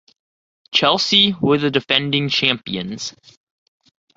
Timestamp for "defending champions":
1.69-3.13